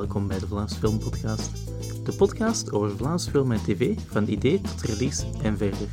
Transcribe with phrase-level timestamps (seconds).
[0.00, 1.50] welkom bij de Vlaams Film Podcast.
[2.04, 5.88] De podcast over Vlaams film en tv, van idee tot release en verder.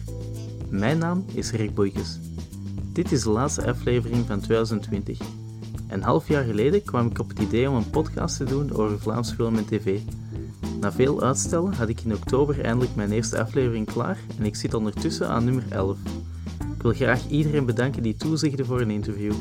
[0.70, 2.19] Mijn naam is Rick Boykes.
[2.94, 5.19] Dit is de laatste aflevering van 2020.
[5.87, 8.99] Een half jaar geleden kwam ik op het idee om een podcast te doen over
[8.99, 9.99] Vlaams film en tv.
[10.79, 14.74] Na veel uitstellen had ik in oktober eindelijk mijn eerste aflevering klaar en ik zit
[14.74, 15.97] ondertussen aan nummer 11.
[16.76, 19.33] Ik wil graag iedereen bedanken die toezegde voor een interview.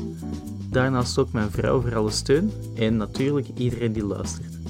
[0.69, 4.60] Daarnaast ook mijn vrouw voor alle steun en natuurlijk iedereen die luistert.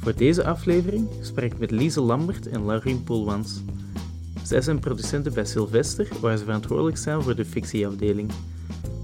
[0.00, 3.60] Voor deze aflevering spreek ik met Lise Lambert en Laurien Poelwans.
[4.42, 8.30] Zij zijn producenten bij Sylvester, waar ze verantwoordelijk zijn voor de fictieafdeling.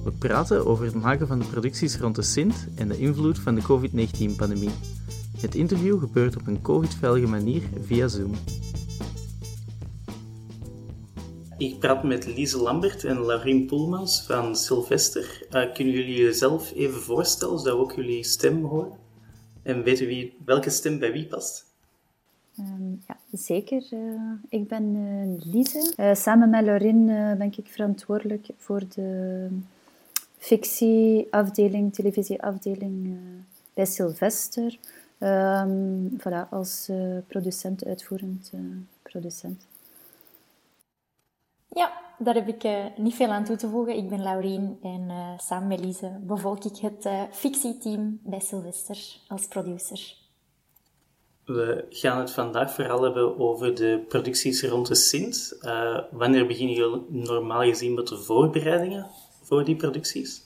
[0.05, 3.55] We praten over het maken van de producties rond de Sint en de invloed van
[3.55, 4.71] de COVID-19-pandemie.
[5.41, 8.35] Het interview gebeurt op een COVID-veilige manier via Zoom.
[11.59, 15.47] Ik praat met Lise Lambert en Laurien Poelmans van Sylvester.
[15.51, 19.05] Uh, kunnen jullie jezelf even voorstellen, zodat we ook jullie stem horen?
[19.67, 21.65] En weten wie, welke stem bij wie past?
[22.59, 23.83] Um, ja, zeker.
[23.91, 26.13] Uh, ik ben uh, Lise.
[26.15, 29.49] samen met Laurien ben ik verantwoordelijk voor de
[30.39, 33.17] fictieafdeling, televisieafdeling
[33.75, 34.79] bij Sylvester.
[35.19, 36.91] Um, voilà, als
[37.27, 38.53] producent, uitvoerend
[39.03, 39.67] producent.
[41.77, 43.97] Ja, daar heb ik uh, niet veel aan toe te voegen.
[43.97, 48.99] Ik ben Laurien en uh, samen met Lise bevolk ik het uh, fictieteam bij Sylvester
[49.29, 50.15] als producer.
[51.45, 55.59] We gaan het vandaag vooral hebben over de producties rond de Sint.
[56.11, 59.07] wanneer beginnen jullie normaal gezien met de voorbereidingen
[59.43, 60.45] voor die producties?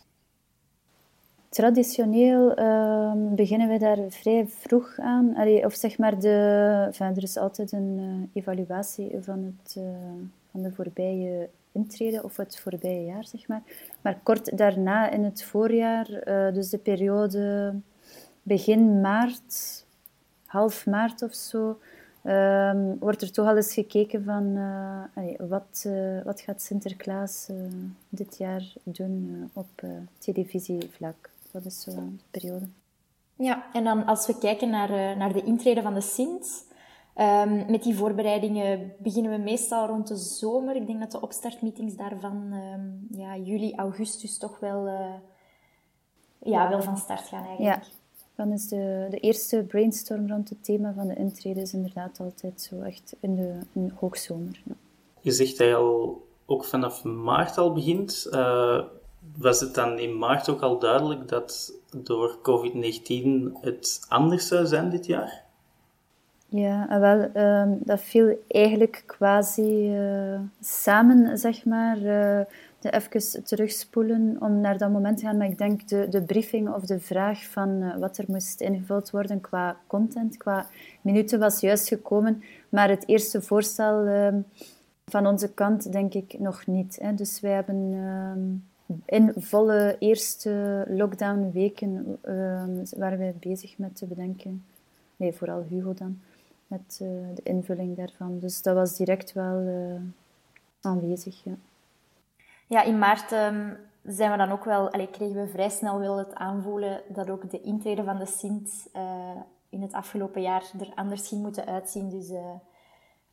[1.48, 5.34] Traditioneel ehm, beginnen we daar vrij vroeg aan.
[5.36, 9.76] Allee, of zeg maar, de, enfin, er is altijd een evaluatie van het
[10.52, 13.62] van de voorbije intrede of het voorbije jaar, zeg maar.
[14.00, 17.74] Maar kort daarna, in het voorjaar, uh, dus de periode
[18.42, 19.84] begin maart,
[20.46, 21.78] half maart of zo,
[22.24, 27.48] um, wordt er toch al eens gekeken van uh, wat, uh, wat gaat Sinterklaas
[28.08, 29.82] dit jaar doen op
[30.18, 31.30] televisievlak.
[31.50, 32.66] Dat is zo de periode.
[33.36, 36.64] Ja, en dan als we kijken naar, naar de intrede van de Sint,
[37.16, 40.76] Um, met die voorbereidingen beginnen we meestal rond de zomer.
[40.76, 45.14] Ik denk dat de opstartmeetings daarvan um, ja, juli, augustus toch wel, uh,
[46.38, 47.84] ja, wel van start gaan eigenlijk.
[47.84, 47.90] Ja.
[48.34, 52.60] Dan is de, de eerste brainstorm rond het thema van de intrede is inderdaad altijd
[52.60, 54.62] zo echt in de, in hoogzomer.
[54.64, 54.74] Ja.
[55.20, 58.28] Je zegt dat je al ook vanaf maart al begint.
[58.30, 58.84] Uh,
[59.36, 64.90] was het dan in maart ook al duidelijk dat door COVID-19 het anders zou zijn
[64.90, 65.48] dit jaar?
[66.52, 71.98] Ja, ah, wel, um, dat viel eigenlijk quasi uh, samen, zeg maar.
[72.78, 75.36] De even terugspoelen om naar dat moment te gaan.
[75.36, 79.10] Maar ik denk de, de briefing of de vraag van uh, wat er moest ingevuld
[79.10, 80.66] worden qua content, qua
[81.00, 82.42] minuten was juist gekomen.
[82.68, 84.40] Maar het eerste voorstel ehm,
[85.06, 86.98] van onze kant denk ik nog niet.
[87.00, 87.14] Hè.
[87.14, 88.64] Dus wij hebben um,
[89.04, 92.18] in volle eerste lockdown-weken
[92.96, 94.64] waren we bezig met te bedenken.
[95.16, 96.20] Nee, vooral Hugo dan
[96.70, 98.38] met uh, de invulling daarvan.
[98.38, 100.00] Dus dat was direct wel uh,
[100.80, 101.44] aanwezig.
[101.44, 101.52] Ja.
[102.66, 106.18] ja, in maart um, zijn we dan ook wel, allee, kregen we vrij snel wel
[106.18, 109.02] het aanvoelen dat ook de intrede van de Sint uh,
[109.68, 112.10] in het afgelopen jaar er anders ging moeten uitzien.
[112.10, 112.32] Dus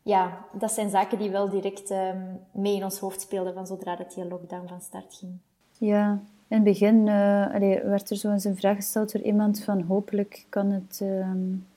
[0.02, 3.96] ja, dat zijn zaken die wel direct um, mee in ons hoofd speelden van zodra
[3.96, 5.38] dat die lockdown van start ging.
[5.72, 6.12] Ja,
[6.48, 7.10] in het begin
[7.54, 11.00] allee, werd er zo eens een vraag gesteld door iemand van hopelijk kan het...
[11.04, 11.68] Um,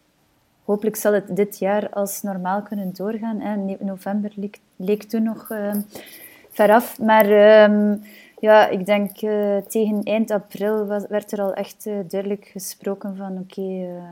[0.64, 3.40] hopelijk zal het dit jaar als normaal kunnen doorgaan.
[3.40, 3.76] Hè.
[3.84, 5.74] November leek, leek toen nog uh,
[6.50, 6.98] veraf.
[6.98, 7.94] Maar uh,
[8.38, 13.38] ja, ik denk uh, tegen eind april werd er al echt uh, duidelijk gesproken van
[13.38, 14.02] oké, okay,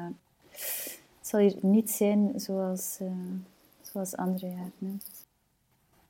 [1.19, 2.99] het zal hier niet zijn zoals,
[3.83, 5.01] zoals andere jaren.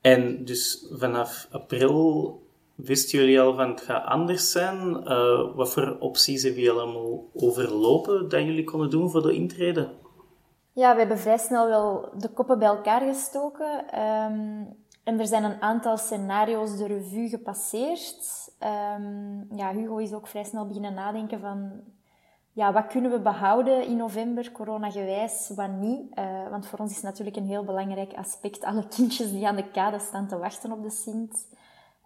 [0.01, 2.43] En dus vanaf april
[2.75, 5.05] wisten jullie al van het gaat anders zijn?
[5.55, 9.89] wat voor opties hebben jullie allemaal overlopen dat jullie konden doen voor de intrede?
[10.73, 14.01] Ja, we hebben vrij snel wel de koppen bij elkaar gestoken.
[14.01, 18.51] Um, en er zijn een aantal scenario's de revue gepasseerd.
[18.99, 21.71] Um, ja, Hugo is ook vrij snel beginnen nadenken van...
[22.53, 26.19] Ja, wat kunnen we behouden in november, coronagewijs, wat niet?
[26.19, 29.71] Uh, want voor ons is natuurlijk een heel belangrijk aspect alle kindjes die aan de
[29.71, 31.47] kade staan te wachten op de Sint.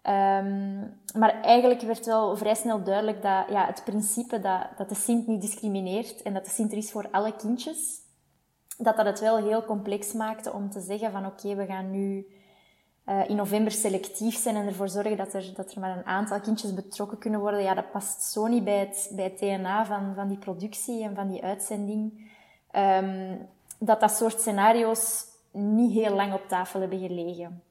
[0.07, 4.95] Um, maar eigenlijk werd wel vrij snel duidelijk dat ja, het principe dat, dat de
[4.95, 8.01] Sint niet discrimineert en dat de Sint er is voor alle kindjes,
[8.77, 12.27] dat dat het wel heel complex maakte om te zeggen van oké, we gaan nu
[13.05, 16.39] uh, in november selectief zijn en ervoor zorgen dat er, dat er maar een aantal
[16.39, 20.15] kindjes betrokken kunnen worden, ja, dat past zo niet bij het, bij het DNA van,
[20.15, 22.31] van die productie en van die uitzending.
[22.75, 23.47] Um,
[23.79, 27.63] dat dat soort scenario's niet heel lang op tafel hebben gelegen.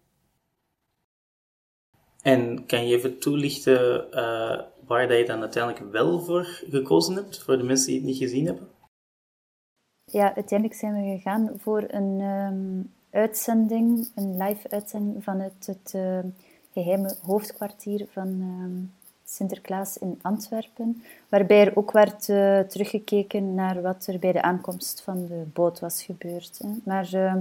[2.23, 7.43] En kan je even toelichten uh, waar dat je dan uiteindelijk wel voor gekozen hebt,
[7.43, 8.69] voor de mensen die het niet gezien hebben?
[10.13, 16.19] Ja, uiteindelijk zijn we gegaan voor een um, uitzending, een live uitzending van het, uh,
[16.73, 18.93] geheime hoofdkwartier van um,
[19.25, 25.03] Sinterklaas in Antwerpen, waarbij er ook werd uh, teruggekeken naar wat er bij de aankomst
[25.03, 26.59] van de boot was gebeurd.
[26.63, 26.69] Hè.
[26.85, 27.35] Maar uh,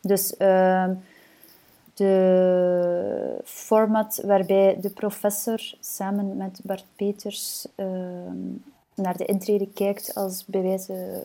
[0.00, 0.34] dus
[1.94, 7.66] de format waarbij de professor samen met Bart Peters
[8.98, 11.24] naar de intrede kijkt als bij wijze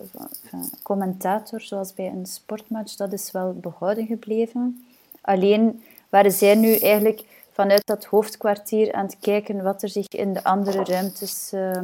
[0.50, 4.86] van, commentator, zoals bij een sportmatch, dat is wel behouden gebleven.
[5.22, 10.34] Alleen waren zij nu eigenlijk vanuit dat hoofdkwartier aan het kijken wat er zich in
[10.34, 11.82] de andere ruimtes uh,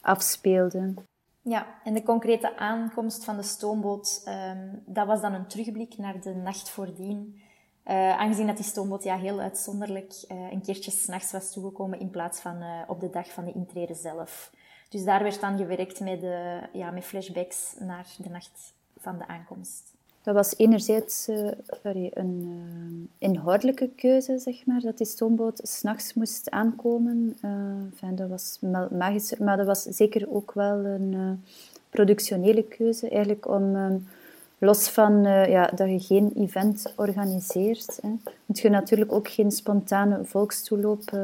[0.00, 0.94] afspeelde.
[1.42, 6.20] Ja, en de concrete aankomst van de stoomboot, um, dat was dan een terugblik naar
[6.20, 7.40] de nacht voordien.
[7.86, 12.10] Uh, aangezien dat die stoomboot ja, heel uitzonderlijk uh, een keertje s'nachts was toegekomen in
[12.10, 14.50] plaats van uh, op de dag van de intrede zelf.
[14.92, 19.26] Dus daar werd dan gewerkt met, de, ja, met flashbacks naar de nacht van de
[19.26, 19.82] aankomst.
[20.22, 21.50] Dat was enerzijds uh,
[21.82, 27.36] een uh, inhoudelijke keuze, zeg maar, dat die stoomboot s'nachts moest aankomen.
[28.14, 28.58] Dat was
[28.90, 31.42] magisch, maar dat was zeker ook wel een
[31.90, 33.76] productionele keuze, eigenlijk om,
[34.58, 38.08] los van ja, dat je geen event organiseert, hè,
[38.46, 41.18] moet je natuurlijk ook geen spontane volkstoeloop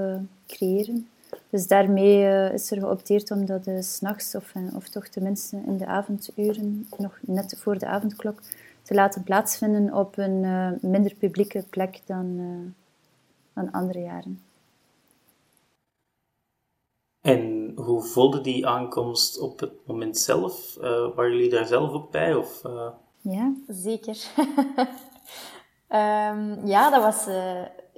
[0.47, 1.09] creëren.
[1.51, 5.57] Dus daarmee uh, is er geopteerd om dat uh, s'nachts, of, uh, of toch tenminste
[5.67, 8.41] in de avonduren, nog net voor de avondklok,
[8.83, 10.41] te laten plaatsvinden op een
[10.81, 12.39] minder publieke plek dan,
[13.55, 14.43] dan andere jaren.
[17.21, 20.75] En hoe voelde die aankomst op het moment zelf?
[21.15, 22.35] waren jullie daar zelf ook bij?
[22.35, 22.63] Of,
[23.21, 24.17] Ja, zeker.
[25.89, 27.27] um, ja, dat was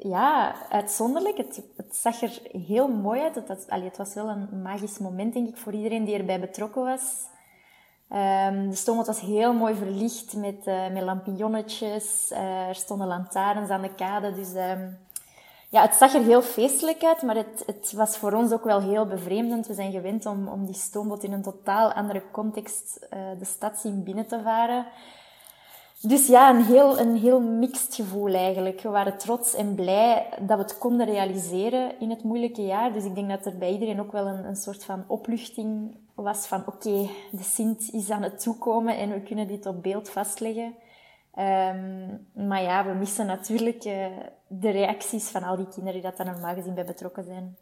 [0.09, 1.37] ja, uitzonderlijk.
[1.37, 3.35] Het, het, zag er heel mooi uit.
[3.35, 6.41] Het, het, allee, het was wel een magisch moment, denk ik, voor iedereen die erbij
[6.41, 7.29] betrokken was.
[8.13, 12.31] Um, de stoomboot was heel mooi verlicht met, uh, met lampionnetjes.
[12.33, 14.35] Uh, er stonden lantaarns aan de kade.
[14.35, 14.99] Dus um,
[15.69, 18.81] ja, het zag er heel feestelijk uit, maar het, het was voor ons ook wel
[18.81, 19.67] heel bevreemdend.
[19.67, 23.79] We zijn gewend om, om die stoomboot in een totaal andere context uh, de stad
[23.79, 24.87] zien binnen te varen.
[26.03, 28.81] Dus ja, een heel, een heel mixed gevoel eigenlijk.
[28.81, 32.93] We waren trots en blij dat we het konden realiseren in het moeilijke jaar.
[32.93, 36.47] Dus ik denk dat er bij iedereen ook wel een, een soort van opluchting was
[36.47, 40.75] van oké, de Sint is aan het toekomen en we kunnen dit op beeld vastleggen.
[41.39, 44.07] Um, maar ja, we missen natuurlijk uh,
[44.47, 47.57] de reacties van al die kinderen die dan normaal gezien bij betrokken zijn.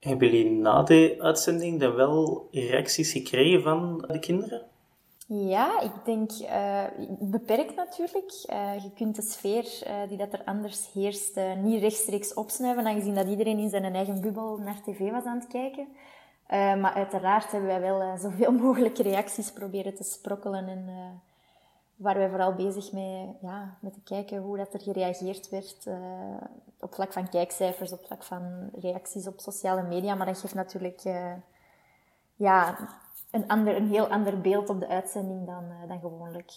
[0.00, 4.62] Hebben jullie na de uitzending dan wel reacties gekregen van de kinderen?
[5.26, 6.84] Ja, ik denk uh,
[7.18, 8.44] beperkt natuurlijk.
[8.50, 13.14] Uh, je kunt de sfeer uh, die dat er anders heerst niet rechtstreeks opsnuiven, aangezien
[13.14, 15.88] dat iedereen in zijn eigen bubbel naar tv was aan het kijken.
[16.80, 20.88] maar uiteraard hebben wij wel zoveel mogelijk reacties proberen te sprokkelen en
[21.96, 25.86] waren wij vooral bezig met, ja, met te kijken hoe dat er gereageerd werd
[26.80, 30.14] op vlak van kijkcijfers, op vlak van reacties op sociale media.
[30.14, 31.02] Maar dat geeft natuurlijk
[32.36, 32.76] ja,
[33.34, 36.52] een, ander, een heel ander beeld op de uitzending dan, uh, dan gewoonlijk.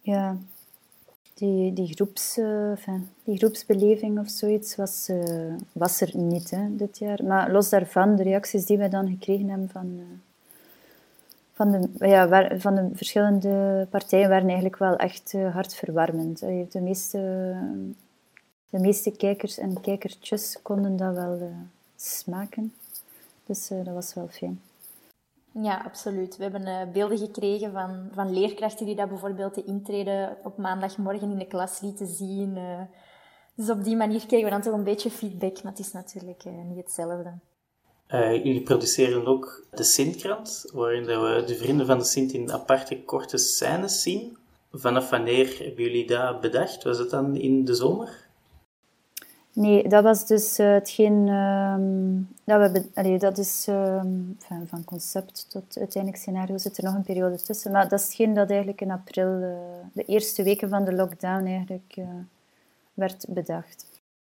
[0.00, 0.36] Ja,
[1.34, 6.76] die, die, groeps, uh, enfin, die groepsbeleving of zoiets was, uh, was er niet hè,
[6.76, 7.24] dit jaar.
[7.24, 10.00] Maar los daarvan, de reacties die wij dan gekregen hebben van,
[11.52, 16.38] van, de, ja, van de verschillende partijen waren eigenlijk wel echt hartverwarmend.
[16.72, 17.18] De meeste,
[18.70, 21.50] de meeste kijkers en kijkertjes konden dat wel
[21.96, 22.74] smaken.
[23.46, 24.60] Dus dat was wel fijn.
[25.62, 26.36] Ja, absoluut.
[26.36, 31.30] We hebben uh, beelden gekregen van, van leerkrachten die dat bijvoorbeeld de intrede op maandagmorgen
[31.30, 32.56] in de klas lieten zien.
[32.56, 32.80] Uh,
[33.54, 36.44] dus op die manier kregen we dan toch een beetje feedback, maar het is natuurlijk
[36.44, 37.32] uh, niet hetzelfde.
[38.08, 43.36] jullie produceren ook de Sintkrant, waarin we de vrienden van de Sint in aparte korte
[43.36, 44.36] scènes zien.
[44.72, 46.82] Vanaf wanneer hebben jullie dat bedacht?
[46.82, 48.23] Was het dan in de zomer?
[49.54, 51.74] Nee, dat was dus uh, hetgeen uh,
[52.44, 52.90] dat we hebben...
[52.94, 54.00] Allee, dat is uh,
[54.38, 57.72] van, van, concept tot uiteindelijk scenario zit er nog een periode tussen.
[57.72, 59.48] Maar dat is hetgeen dat eigenlijk in april, eh,
[59.92, 62.04] de eerste weken van de lockdown eigenlijk eh,
[62.94, 63.86] werd bedacht.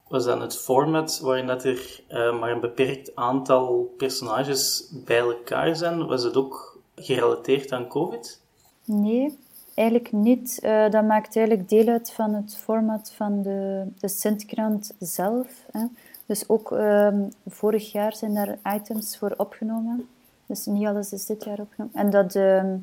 [0.08, 2.02] Was dan het format waarin dat er
[2.40, 6.08] maar een beperkt aantal personages bij elkaar zijn?
[6.08, 8.42] Was het ook gerelateerd aan COVID?
[8.86, 9.38] Nee,
[9.74, 10.60] eigenlijk niet.
[10.64, 15.48] Uh, dat maakt eigenlijk deel uit van het format van de, de Sint-krant zelf.
[15.72, 15.86] Hè.
[16.26, 20.08] Dus ook ehm, vorig jaar zijn daar items voor opgenomen.
[20.46, 21.96] Dus niet alles is dit jaar opgenomen.
[21.96, 22.76] En dat, ehm,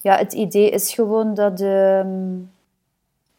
[0.00, 2.38] ja, het idee is gewoon dat de, ehm,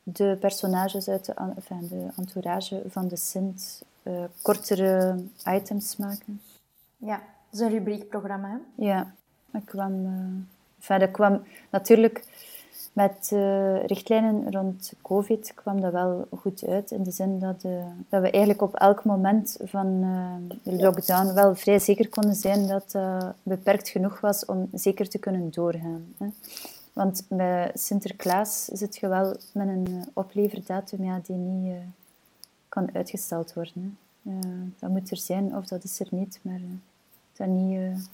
[0.04, 6.42] de personages uit de, enfin, de entourage van de Sint uh, kortere items maken.
[6.98, 7.16] Ja,
[7.50, 8.60] dat is een rubriekprogramma.
[8.75, 9.13] Ja,
[9.52, 10.12] dat kwam, uh,
[10.80, 12.24] enfin, dat kwam natuurlijk
[12.93, 16.91] met uh, richtlijnen rond COVID kwam dat wel goed uit.
[16.91, 21.33] In de zin dat, uh, dat we eigenlijk op elk moment van uh, de lockdown
[21.33, 26.15] wel vrij zeker konden zijn dat dat beperkt genoeg was om zeker te kunnen doorgaan.
[26.93, 31.75] Want bij Sinterklaas zit je wel met een opleverdatum ja, die niet
[32.69, 33.97] kan uitgesteld worden.
[34.79, 36.59] dat moet er zijn of dat is er niet, maar
[37.33, 38.09] dat niet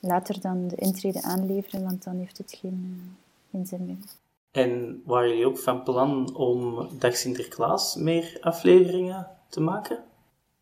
[0.00, 3.16] later dan de intrede aanleveren, want dan heeft het geen
[3.50, 4.04] in
[4.50, 10.04] En waren jullie ook van plan om Dag Sinterklaas meer afleveringen te maken?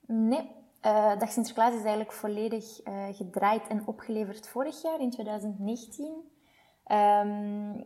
[0.06, 0.50] Nee,
[0.82, 6.04] uh, Dag Sinterklaas is eigenlijk volledig uh, gedraaid en opgeleverd vorig jaar, in 2019.
[6.06, 6.14] Um,
[6.84, 7.80] ehm,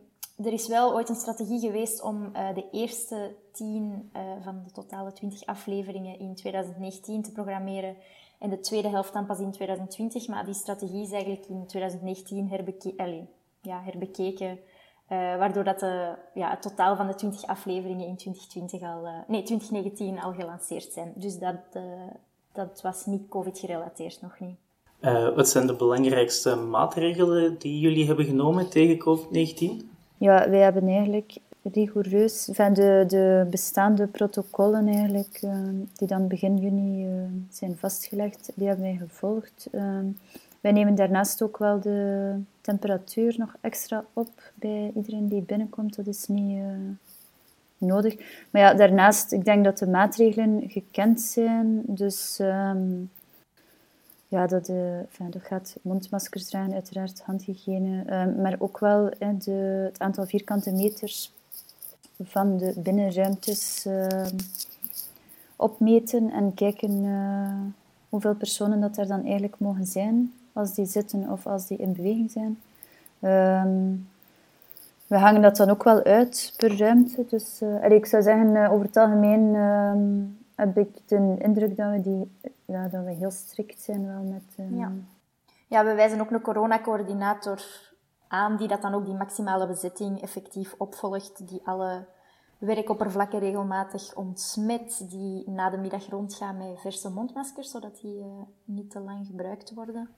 [0.45, 5.13] er is wel ooit een strategie geweest om uh, de eerste tien van de totale
[5.13, 7.95] 20 afleveringen in 2019 te programmeren
[8.39, 10.27] en de tweede helft dan pas in 2020.
[10.27, 13.25] Maar die strategie is eigenlijk in 2019 herbeke
[13.61, 14.59] ja, herbekeken
[15.11, 19.11] uh, waardoor dat de, ja, het totaal van de 20 afleveringen in 2020 al, uh,
[19.27, 21.13] nee, 2019 al gelanceerd zijn.
[21.15, 21.81] Dus dat, uh,
[22.51, 24.55] dat was niet COVID-gerelateerd, nog niet.
[25.35, 29.85] wat zijn de belangrijkste maatregelen die jullie hebben genomen tegen COVID-19?
[30.17, 35.39] Ja, wij hebben eigenlijk rigoureus van de, de bestaande protocollen eigenlijk,
[35.93, 37.07] die dan begin juni
[37.49, 39.67] zijn vastgelegd, die hebben wij gevolgd.
[40.61, 45.95] Wij nemen daarnaast ook wel de temperatuur nog extra op bij iedereen die binnenkomt.
[45.95, 46.65] Dat is niet uh,
[47.77, 48.15] nodig.
[48.49, 51.81] Maar ja, daarnaast, ik denk dat de maatregelen gekend zijn.
[51.85, 53.11] Dus um,
[54.27, 58.21] ja, dat, de, enfin, dat gaat mondmaskers dragen, uiteraard handhygiëne.
[58.21, 61.33] Um, maar ook wel de, het aantal vierkante meters
[62.23, 64.07] van de binnenruimtes uh,
[65.55, 67.61] opmeten en kijken uh,
[68.09, 71.93] hoeveel personen dat er dan eigenlijk mogen zijn als die zitten of als die in
[71.93, 72.61] beweging zijn.
[73.21, 74.09] Um,
[75.07, 77.25] we hangen dat dan ook wel uit per ruimte.
[77.29, 79.93] Dus uh, ik zou zeggen, uh, over het algemeen uh,
[80.55, 84.43] heb ik de indruk dat we, die, ja, dat we heel strikt zijn wel met...
[84.57, 84.91] Ehm, ja.
[85.67, 87.61] ja, we wijzen ook een coronacoördinator
[88.27, 92.05] aan die dat dan ook die maximale bezetting effectief opvolgt, die alle
[92.57, 98.25] werkoppervlakken regelmatig ontsmet, die na de middag rondgaan met verse mondmaskers, zodat die uh,
[98.63, 100.09] niet te lang gebruikt worden.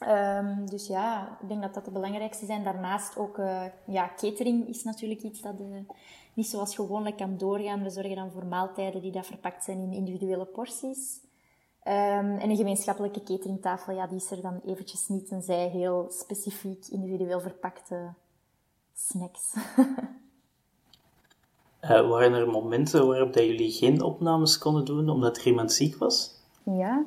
[0.00, 2.64] Um, dus ja, ik denk dat dat de belangrijkste zijn.
[2.64, 5.66] Daarnaast ook, uh, ja, catering is natuurlijk iets dat uh,
[6.34, 7.82] niet zoals gewoonlijk kan doorgaan.
[7.82, 11.20] We zorgen dan voor maaltijden die dat verpakt zijn in individuele porties.
[11.86, 16.86] Um, en een gemeenschappelijke cateringtafel, ja, die is er dan eventjes niet, tenzij heel specifiek
[16.86, 18.12] individueel verpakte
[18.94, 19.54] snacks.
[21.82, 25.96] uh, waren er momenten waarop dat jullie geen opnames konden doen omdat er iemand ziek
[25.96, 26.42] was?
[26.62, 27.04] Ja,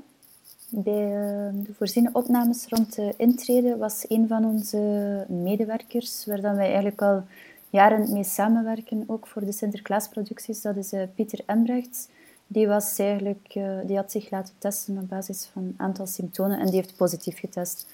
[0.70, 6.56] bij ehm, de voorziene opnames rond de intrede was een van onze medewerkers, waar dan
[6.56, 7.24] wij eigenlijk al
[7.70, 10.62] jaren mee samenwerken, ook voor de Sinterklaasproducties.
[10.62, 12.08] Dat is uh, Pieter Embrechts.
[12.48, 16.60] Die, was eigenlijk, uh, die had zich laten testen op basis van een aantal symptomen
[16.60, 17.88] en die heeft positief getest.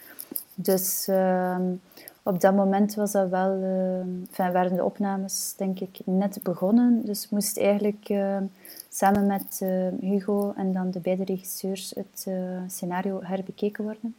[0.56, 1.58] Dus uh,
[2.24, 3.62] op dat moment was dat wel,
[4.30, 7.02] enfin, waren de opnames denk ik net begonnen.
[7.06, 8.10] Dus moest eigenlijk
[8.94, 14.16] samen met uh, Hugo en dan de beide regisseurs het uh, scenario herbekeken worden.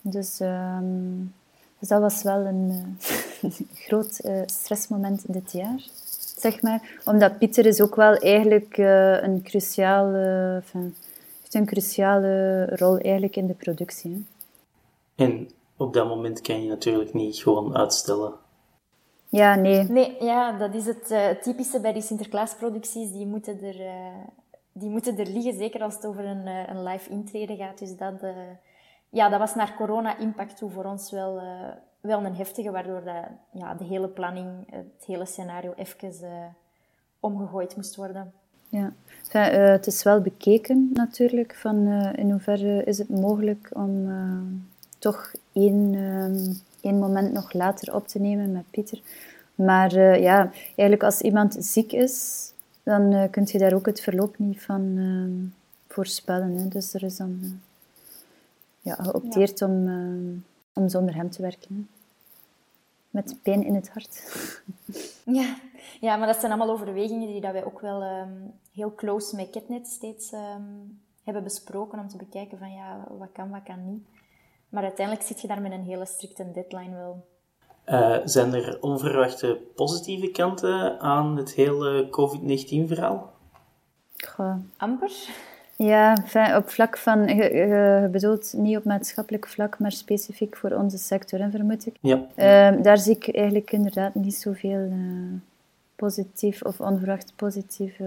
[0.00, 1.34] Dus, um,
[1.78, 2.96] dus dat was wel een
[3.42, 3.50] uh,
[3.86, 5.84] groot stressmoment dit jaar,
[6.36, 7.00] zeg maar.
[7.04, 8.76] Omdat Pieter is ook wel eigenlijk
[9.22, 10.62] een cruciale,
[11.40, 14.26] heeft een cruciale rol eigenlijk in de productie.
[15.14, 15.24] Hè.
[15.24, 15.48] En
[15.78, 18.32] op dat moment kan je natuurlijk niet gewoon uitstellen.
[19.28, 19.82] Ja, nee.
[19.82, 23.12] Nee, ja, dat is het uh, typische bij die Sinterklaasproducties.
[23.12, 24.24] Die moeten er, uh,
[24.72, 27.78] die moeten er liggen, zeker als het over een, uh, een live intrede gaat.
[27.78, 28.14] Dus dat,
[29.08, 31.40] ja, dat was naar corona-impact toe voor ons wel,
[32.00, 36.56] wel een heftige, waardoor dat, ja, de hele planning, het hele scenario even
[37.20, 38.32] omgegooid moest worden.
[38.68, 38.92] Ja,
[39.22, 44.08] enfin, het is wel bekeken natuurlijk, van in hoeverre is het mogelijk om
[44.98, 49.00] toch één ehm, één moment nog later op te nemen met Pieter.
[49.54, 52.46] Maar uh, ja, eigenlijk als iemand ziek is,
[52.82, 55.50] dan uh, kun je daar ook het verloop niet van uh,
[55.88, 56.56] voorspellen.
[56.56, 56.68] Hè.
[56.68, 57.60] Dus er is dan
[58.80, 59.66] ja, geopteerd ja.
[59.66, 59.88] Om,
[60.72, 61.88] om zonder hem te werken.
[63.10, 64.22] met pijn in het hart.
[65.30, 65.56] Ja,
[66.00, 68.32] ja maar dat zijn allemaal overwegingen die dat wij ook wel ehm,
[68.74, 70.62] heel close met Ketnet steeds ehm,
[71.24, 74.02] hebben besproken om te bekijken van ja, wat kan, wat kan niet.
[74.68, 77.26] Maar uiteindelijk zit je daar met een hele strikte deadline wel.
[77.86, 83.32] Uh, zijn er onverwachte positieve kanten aan het hele COVID-19-verhaal?
[84.76, 85.12] Amper?
[85.76, 86.16] Ja,
[86.56, 91.86] op vlak van, je, bedoelt niet op maatschappelijk vlak, maar specifiek voor onze sector, vermoed
[91.86, 91.96] ik.
[92.00, 92.26] Ja.
[92.36, 95.40] Uh, daar zie ik eigenlijk inderdaad niet zoveel uh,
[95.96, 97.98] positief of onverwacht positief.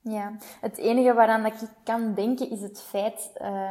[0.00, 3.70] Ja, het enige waaraan dat ik kan denken is het feit uh,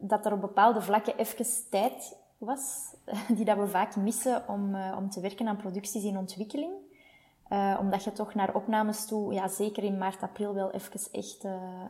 [0.00, 2.94] dat er op bepaalde vlakken even tijd was,
[3.36, 6.72] die dat we vaak missen om, uh, om te werken aan producties in ontwikkeling.
[7.48, 11.44] Uh, omdat je toch naar opnames toe, ja, zeker in maart, april, wel even echt
[11.44, 11.84] uh,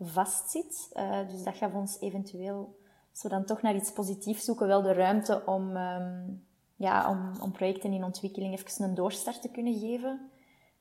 [0.00, 0.92] vastzit.
[1.28, 2.78] dus dat gaf ons eventueel,
[3.10, 6.44] als we dan toch naar iets positiefs zoeken, wel de ruimte om, um,
[6.76, 10.30] ja, om, om projecten in ontwikkeling even een doorstart te kunnen geven.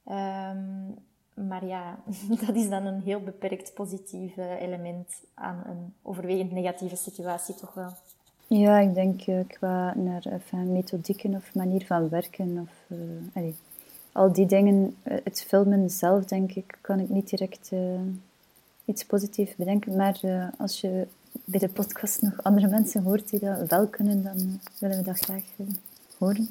[0.06, 0.96] Um,
[1.34, 2.00] maar ja,
[2.46, 7.94] dat is dan een heel beperkt positief element aan een overwegend negatieve situatie toch wel.
[8.48, 12.98] Ja, ik denk uh, qua naar enfin, methodieken of manier van werken of
[13.38, 13.54] uh,
[14.12, 17.72] al die dingen, het filmen zelf denk ik, kan ik niet direct
[18.86, 19.96] iets positiefs bedenken.
[19.96, 20.20] Maar
[20.58, 21.08] als je
[21.46, 25.20] bij de podcast nog andere mensen hoort die dat wel kunnen, dan willen we dat
[25.20, 25.44] graag
[26.18, 26.50] horen.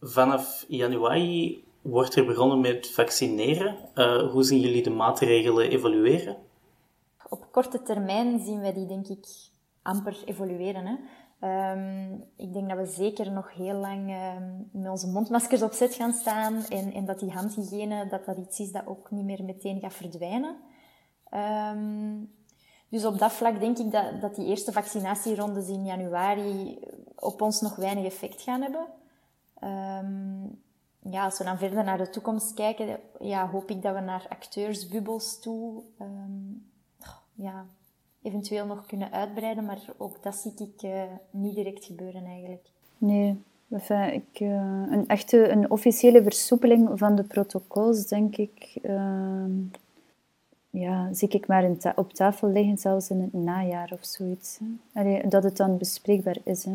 [0.00, 3.76] Vanaf januari wordt er begonnen met vaccineren.
[4.30, 6.36] hoe zien jullie de maatregelen evolueren?
[7.28, 9.26] Op korte termijn zien wij die denk ik
[9.82, 10.86] amper evolueren.
[10.86, 10.96] Hè.
[11.42, 15.94] Um, ik denk dat we zeker nog heel lang um, met onze mondmaskers op zet
[15.94, 19.44] gaan staan en, en dat die handhygiëne dat dat iets is dat ook niet meer
[19.44, 20.56] meteen gaat verdwijnen.
[21.74, 22.32] Um,
[22.88, 26.78] dus op dat vlak denk ik dat, dat die eerste vaccinatierondes in januari
[27.16, 28.86] op ons nog weinig effect gaan hebben.
[31.02, 34.26] Ja, als we dan verder naar de toekomst kijken, ja, hoop ik dat we naar
[34.28, 35.82] acteursbubbels toe
[37.34, 37.66] ja,
[38.22, 42.66] eventueel nog kunnen uitbreiden, maar ook dat zie ik uh, niet direct gebeuren eigenlijk.
[42.98, 43.42] Nee,
[44.12, 44.48] ik, uh,
[44.90, 49.44] een echte een officiële versoepeling van de protocols, denk ik, uh,
[50.70, 54.58] ja, zie ik maar ta op tafel liggen, zelfs in het najaar of zoiets.
[55.28, 56.64] Dat het dan bespreekbaar is.
[56.64, 56.72] Hè.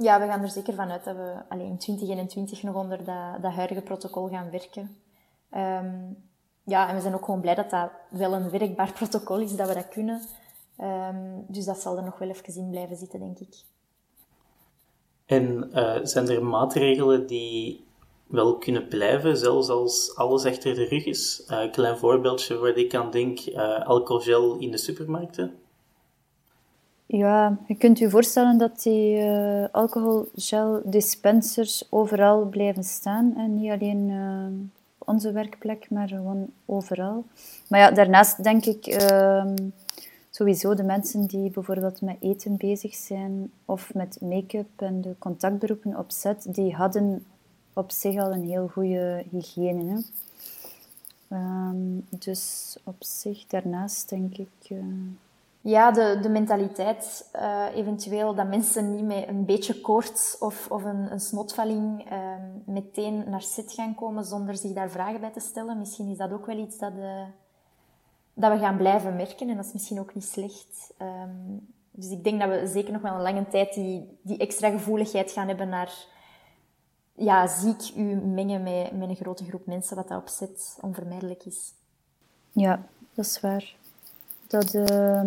[0.00, 0.06] Eh.
[0.06, 3.42] Ja, we gaan er zeker van uit dat we alleen in 2021 nog onder dat,
[3.42, 4.96] dat huidige protocol gaan werken.
[5.54, 6.16] Um,
[6.64, 9.68] ja, en we zijn ook gewoon blij dat dat wel een werkbaar protocol is, dat
[9.68, 10.22] we dat kunnen.
[10.80, 13.54] Um, dus dat zal er nog wel even in blijven zitten, denk ik.
[15.26, 17.84] En uh, zijn er maatregelen die
[18.26, 21.44] wel kunnen blijven, zelfs als alles achter de rug is?
[21.48, 25.59] Uh, een klein voorbeeldje waar ik aan denk, uh, alcoholgel in de supermarkten.
[27.12, 33.70] Ja, je kunt je voorstellen dat die uh, alcoholgel dispensers overal blijven staan en niet
[33.70, 34.12] alleen
[34.98, 37.24] onze werkplek, maar gewoon overal.
[37.68, 39.44] Maar ja, daarnaast denk ik uh,
[40.30, 45.98] sowieso de mensen die bijvoorbeeld met eten bezig zijn of met make-up en de contactberoepen
[45.98, 47.24] op set, die hadden
[47.72, 49.84] op zich al een heel goede hygiëne.
[49.84, 49.98] Hè?
[51.36, 54.70] Um, dus op zich, daarnaast denk ik...
[55.62, 60.84] Ja, de, de mentaliteit, uh, eventueel dat mensen niet met een beetje koorts of, of
[60.84, 62.18] een, een snotvalling uh,
[62.64, 65.78] meteen naar zit gaan komen zonder zich daar vragen bij te stellen.
[65.78, 67.22] Misschien is dat ook wel iets dat, uh,
[68.34, 70.94] dat we gaan blijven merken en dat is misschien ook niet slecht.
[71.02, 74.70] Um, dus ik denk dat we zeker nog wel een lange tijd die, die extra
[74.70, 75.92] gevoeligheid gaan hebben naar
[77.14, 81.72] ja, ziek u mengen met, met een grote groep mensen, wat dat opzet onvermijdelijk is.
[82.52, 83.76] Ja, dat is waar.
[84.50, 85.22] Dat, uh,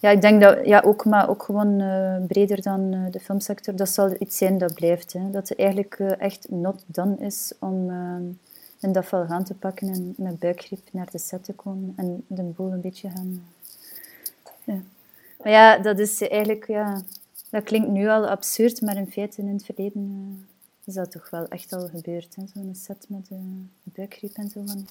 [0.00, 3.76] ja, ik denk dat ja, ook, maar ook gewoon uh, breder dan uh, de filmsector,
[3.76, 5.12] dat zal iets zijn dat blijft.
[5.12, 5.30] Hè.
[5.30, 8.22] Dat het eigenlijk uh, echt not done is om ehm,
[8.80, 12.42] een dafval aan te pakken en met buikgriep naar de set te komen en de
[12.42, 13.44] boel een beetje gaan.
[14.64, 14.78] Ja.
[15.42, 17.02] Maar ja, dat is eigenlijk, ja,
[17.50, 20.46] dat klinkt nu al absurd, maar in feite in het verleden
[20.84, 22.36] is dat toch wel echt al gebeurd.
[22.54, 23.30] Zo'n set met
[23.82, 24.86] buikgriep en zo van.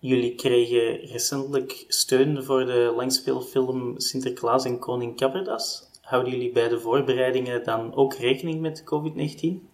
[0.00, 5.90] Jullie kregen recentelijk steun voor de langspeelfilm Sinterklaas en Koning Kabberdas.
[6.02, 9.68] Houden jullie bij de voorbereidingen dan ook rekening met COVID-19?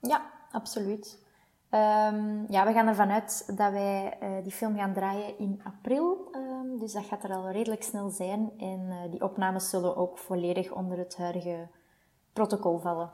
[0.00, 1.24] Ja, absoluut.
[1.70, 6.28] Um, ja, we gaan ervan uit dat wij uh, die film gaan draaien in april.
[6.32, 8.50] Um, dus dat gaat er al redelijk snel zijn.
[8.58, 11.68] En uh, die opnames zullen ook volledig onder het huidige
[12.32, 13.10] protocol vallen.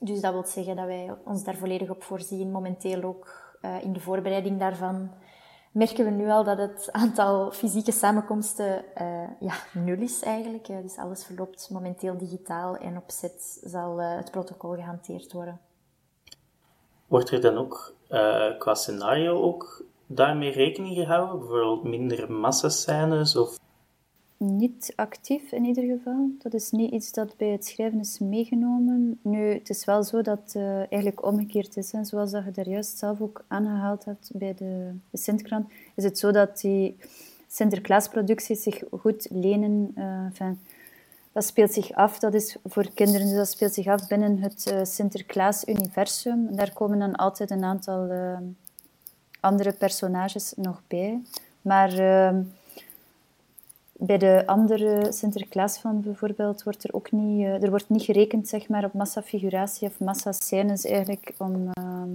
[0.00, 2.50] Dus dat wil zeggen dat wij ons daar volledig op voorzien.
[2.50, 5.10] Momenteel ook uh, in de voorbereiding daarvan.
[5.72, 10.66] merken we nu al dat het aantal fysieke samenkomsten uh, ja, nul is eigenlijk.
[10.66, 15.60] dus alles verloopt momenteel digitaal en op zet zal uh, het protocol gehanteerd worden.
[17.06, 17.94] Wordt er dan ook
[18.58, 21.38] qua scenario ook daarmee rekening gehouden?
[21.38, 23.58] Bijvoorbeeld minder massascènes of
[24.38, 26.30] niet actief in ieder geval.
[26.38, 29.18] Dat is niet iets dat bij het schrijven is meegenomen.
[29.22, 31.92] Nu, het is wel zo dat het uh, eigenlijk omgekeerd is.
[31.92, 32.04] Hè.
[32.04, 36.18] Zoals dat je daar juist zelf ook aangehaald hebt bij de, de Sintkrant, is het
[36.18, 36.96] zo dat die
[37.48, 39.94] Sinterklaasproducties zich goed lenen.
[39.96, 40.50] Uh,
[41.32, 44.72] dat speelt zich af, dat is voor kinderen, dus dat speelt zich af binnen het
[44.72, 46.56] uh, Sinterklaas-universum.
[46.56, 48.10] Daar komen dan altijd een aantal
[49.40, 51.22] andere personages nog bij.
[51.62, 51.90] Maar
[54.00, 58.68] bij de andere Sinterklaasfilm bijvoorbeeld wordt er ook niet, uh, er wordt niet gerekend zeg
[58.68, 62.10] maar, op massafiguratie of massascènes eigenlijk om, ehm,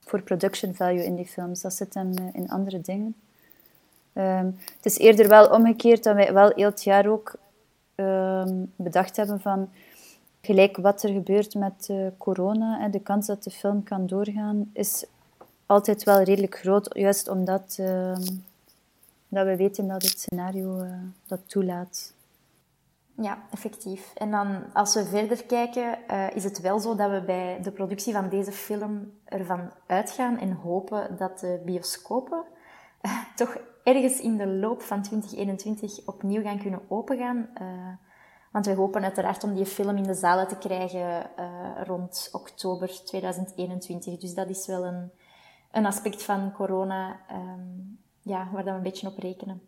[0.00, 1.60] voor production value in die films.
[1.60, 3.14] Dat zit dan uh, in andere dingen.
[4.12, 7.34] Um, het is eerder wel omgekeerd dat wij wel heel jaar ook
[7.94, 9.68] um, bedacht hebben van
[10.40, 14.70] gelijk wat er gebeurt met uh, corona en de kans dat de film kan doorgaan
[14.72, 15.04] is
[15.66, 17.78] altijd wel redelijk groot, juist omdat
[19.28, 20.92] dat we weten dat het scenario uh,
[21.26, 22.14] dat toelaat.
[23.14, 24.14] Ja, effectief.
[24.14, 27.70] En dan als we verder kijken, uh, is het wel zo dat we bij de
[27.70, 32.44] productie van deze film ervan uitgaan en hopen dat de bioscopen
[33.02, 37.48] uh, toch ergens in de loop van 2021 opnieuw gaan kunnen opengaan.
[38.52, 41.30] want we hopen uiteraard om die film in de zalen te krijgen
[41.84, 44.18] rond oktober 2021.
[44.18, 45.10] Dus dat is wel een,
[45.70, 49.60] een aspect van corona um, ja, waar we een beetje op rekenen.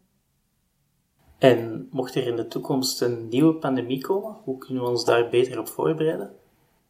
[1.39, 5.29] En mocht er in de toekomst een nieuwe pandemie komen, hoe kunnen we ons daar
[5.29, 6.31] beter op voorbereiden?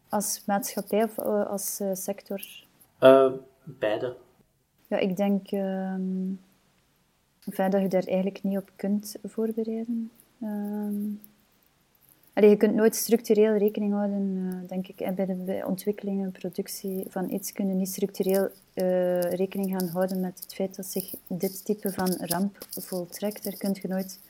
[0.08, 2.42] Als maatschappij of eh, als uh, sector?
[3.00, 3.32] Uh,
[3.64, 4.16] beide.
[4.86, 6.40] Ja, ik denk um,
[7.46, 10.10] dat je daar eigenlijk niet op kunt voorbereiden.
[10.42, 11.20] Um,
[12.48, 15.14] Je kunt nooit structureel rekening houden, uh, denk ik.
[15.14, 19.88] bij de bij ontwikkeling en productie van iets kun je niet structureel uh, rekening gaan
[19.88, 23.44] houden met het feit dat zich dit type van ramp voltrekt.
[23.44, 24.20] Daar kun je nooit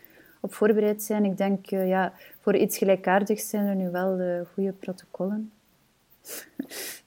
[0.40, 1.24] op voorbereid zijn.
[1.24, 5.52] Ik denk, uh, ja, voor iets gelijkaardigs zijn er nu wel goede protocollen.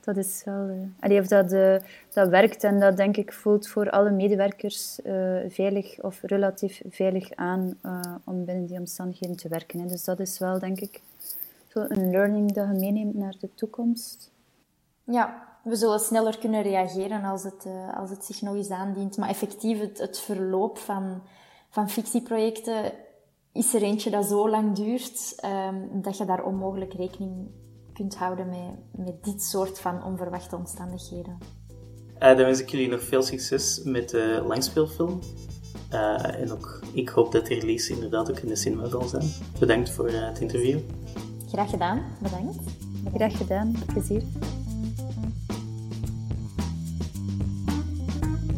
[0.01, 0.69] Dat is wel...
[0.69, 1.75] Uh, allee, of dat, uh,
[2.13, 7.31] dat werkt en dat denk ik voelt voor alle medewerkers uh, veilig of relatief veilig
[7.35, 7.79] aan
[8.23, 9.87] om binnen die omstandigheden te werken.
[9.87, 11.01] Dus dat is wel denk ik
[11.67, 14.31] zo een learning dat je meeneemt naar de toekomst.
[15.03, 19.17] Ja, we zullen sneller kunnen reageren als het, als het zich nog eens aandient.
[19.17, 21.21] Maar effectief, het, het verloop van,
[21.69, 22.91] van fictieprojecten
[23.51, 27.47] is er eentje dat zo lang duurt um, dat je daar onmogelijk rekening
[27.93, 31.37] kunt houden met, met dit soort van onverwachte omstandigheden.
[32.13, 35.19] Uh, dan wens ik jullie nog veel succes met de langspeelfilm.
[35.91, 39.31] Uh, en ook, ik hoop dat de release inderdaad ook in de cinema zal zijn.
[39.59, 40.79] Bedankt voor uh, het interview.
[41.47, 42.57] Graag gedaan, bedankt.
[43.13, 44.23] Graag gedaan, plezier.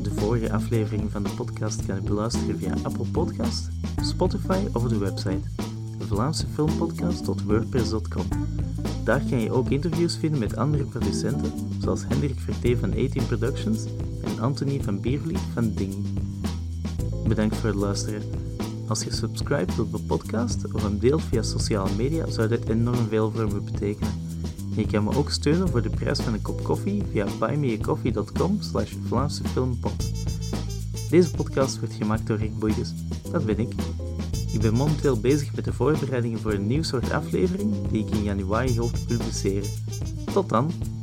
[0.02, 3.69] De vorige aflevering van de podcast kan je beluisteren via Apple Podcast,
[4.02, 5.64] Spotify of de website
[6.08, 8.26] vlaamsefilmpodcast.wordpress.com.
[9.04, 13.86] Daar kan je ook interviews vinden met andere producenten, zoals Hendrik Vertee van 18 Productions
[14.24, 15.94] en Anthony van Biervliet van Ding.
[17.28, 18.22] Bedankt voor het luisteren.
[18.88, 23.08] Als je subscribt op de podcast of hem deelt via sociale media, zou dit enorm
[23.08, 24.13] veel voor me betekenen.
[24.76, 28.94] Je kan me ook steunen voor de prijs van een kop koffie via buymeacoffee.com slash
[29.08, 29.44] Vlaamse
[31.10, 32.94] Deze podcast wordt gemaakt door Rick Boeijens.
[33.32, 33.74] Dat ben ik.
[34.56, 38.24] Ik ben momenteel bezig met de voorbereidingen voor een nieuw soort aflevering die ik in
[38.24, 39.70] januari hoop te publiceren.
[40.34, 40.94] Tot dan!